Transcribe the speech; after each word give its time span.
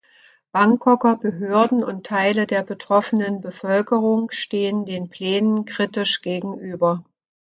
Bangkoker 0.51 1.15
Behörden 1.15 1.83
und 1.83 2.07
Teile 2.07 2.47
der 2.47 2.63
betroffenen 2.63 3.39
Bevölkerung 3.39 4.31
stehen 4.31 4.83
den 4.83 5.09
Plänen 5.09 5.65
kritisch 5.65 6.23
gegenüber. 6.23 7.05